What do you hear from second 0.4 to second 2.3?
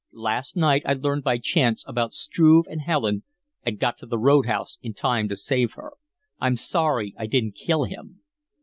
night I learned by chance about